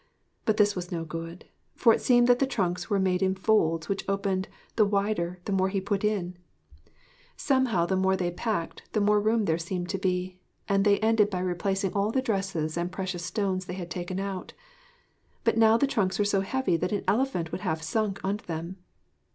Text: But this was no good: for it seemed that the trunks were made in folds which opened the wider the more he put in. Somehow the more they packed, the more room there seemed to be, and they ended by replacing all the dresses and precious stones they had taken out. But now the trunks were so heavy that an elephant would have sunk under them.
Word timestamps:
But 0.45 0.57
this 0.57 0.75
was 0.75 0.91
no 0.91 1.05
good: 1.05 1.45
for 1.75 1.93
it 1.93 2.01
seemed 2.01 2.25
that 2.25 2.39
the 2.39 2.47
trunks 2.47 2.89
were 2.89 2.97
made 2.99 3.21
in 3.21 3.35
folds 3.35 3.87
which 3.87 4.03
opened 4.09 4.47
the 4.75 4.83
wider 4.83 5.39
the 5.45 5.51
more 5.51 5.69
he 5.69 5.79
put 5.79 6.03
in. 6.03 6.37
Somehow 7.37 7.85
the 7.85 7.95
more 7.95 8.15
they 8.17 8.31
packed, 8.31 8.81
the 8.93 8.99
more 8.99 9.21
room 9.21 9.45
there 9.45 9.59
seemed 9.59 9.89
to 9.89 9.99
be, 9.99 10.39
and 10.67 10.83
they 10.85 10.97
ended 11.01 11.29
by 11.29 11.37
replacing 11.41 11.93
all 11.93 12.09
the 12.11 12.19
dresses 12.19 12.77
and 12.77 12.91
precious 12.91 13.23
stones 13.23 13.65
they 13.65 13.75
had 13.75 13.91
taken 13.91 14.19
out. 14.19 14.53
But 15.43 15.55
now 15.59 15.77
the 15.77 15.85
trunks 15.85 16.17
were 16.17 16.25
so 16.25 16.41
heavy 16.41 16.77
that 16.77 16.91
an 16.91 17.03
elephant 17.07 17.51
would 17.51 17.61
have 17.61 17.83
sunk 17.83 18.19
under 18.23 18.43
them. 18.43 18.77